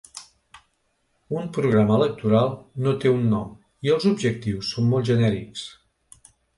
[1.41, 2.51] Un programa electoral
[2.87, 3.55] no té un nom,
[3.89, 5.73] i els objectius són molt genèrics.